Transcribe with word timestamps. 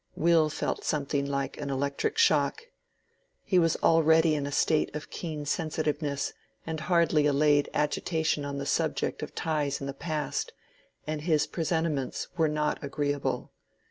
Will 0.15 0.49
felt 0.49 0.83
something 0.83 1.27
like 1.27 1.59
an 1.61 1.69
electric 1.69 2.17
shock. 2.17 2.63
He 3.43 3.59
was 3.59 3.77
already 3.83 4.33
in 4.33 4.47
a 4.47 4.51
state 4.51 4.95
of 4.95 5.11
keen 5.11 5.45
sensitiveness 5.45 6.33
and 6.65 6.79
hardly 6.79 7.27
allayed 7.27 7.69
agitation 7.71 8.43
on 8.43 8.57
the 8.57 8.65
subject 8.65 9.21
of 9.21 9.35
ties 9.35 9.79
in 9.79 9.85
the 9.85 9.93
past, 9.93 10.53
and 11.05 11.21
his 11.21 11.45
presentiments 11.45 12.29
were 12.35 12.49
not 12.49 12.83
agreeable. 12.83 13.51